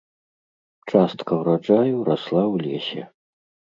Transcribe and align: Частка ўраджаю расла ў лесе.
Частка 0.93 1.33
ўраджаю 1.41 1.97
расла 2.11 2.43
ў 2.53 2.67
лесе. 2.67 3.01